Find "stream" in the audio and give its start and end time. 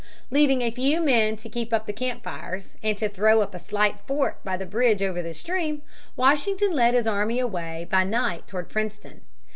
5.31-5.83